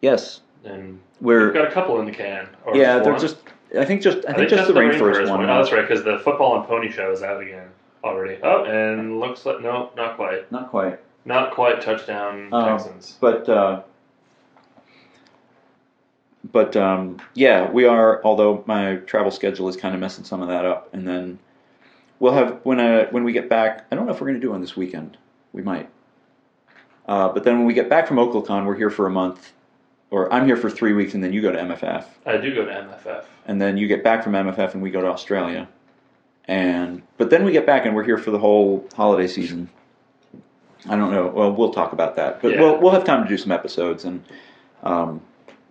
[0.00, 0.42] Yes.
[0.62, 2.48] And we're we've got a couple in the can.
[2.72, 3.38] yeah, they're just.
[3.76, 4.18] I think just.
[4.18, 5.40] I, I think, think, just the, the RainFurrest, one.
[5.40, 5.50] one.
[5.50, 7.66] Oh, that's right, because the football and pony show is out again
[8.04, 8.38] already.
[8.44, 10.52] Oh, and looks like no, not quite.
[10.52, 11.00] Not quite.
[11.24, 13.16] Not quite touchdown um, Texans.
[13.20, 13.82] But uh,
[16.52, 18.22] but um, yeah, we are.
[18.24, 21.38] Although my travel schedule is kind of messing some of that up, and then
[22.18, 23.86] we'll have when uh, when we get back.
[23.90, 25.16] I don't know if we're going to do one this weekend.
[25.52, 25.88] We might.
[27.06, 29.52] Uh, but then when we get back from OklaCon, we're here for a month,
[30.10, 32.04] or I'm here for three weeks, and then you go to MFF.
[32.24, 33.24] I do go to MFF.
[33.46, 35.68] And then you get back from MFF, and we go to Australia.
[36.46, 39.70] And but then we get back and we're here for the whole holiday season.
[40.88, 41.28] I don't know.
[41.28, 42.60] Well, we'll talk about that, but yeah.
[42.60, 44.24] we'll we'll have time to do some episodes and
[44.82, 45.20] um,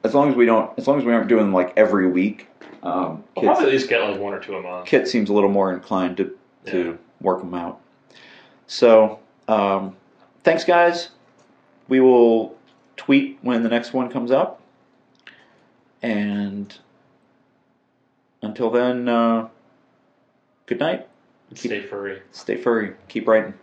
[0.03, 2.47] as long as we don't, as long as we aren't doing like every week,
[2.83, 4.87] um, We'll probably at least get like one or two a month.
[4.87, 6.93] Kit seems a little more inclined to to Yeah.
[7.21, 7.79] work them out.
[8.67, 9.95] So, um,
[10.43, 11.09] thanks, guys.
[11.87, 12.55] We will
[12.97, 14.61] tweet when the next one comes up,
[16.01, 16.75] and
[18.41, 19.47] until then, uh,
[20.65, 21.07] good night.
[21.53, 22.21] Stay furry.
[22.31, 22.93] Stay furry.
[23.09, 23.53] Keep writing.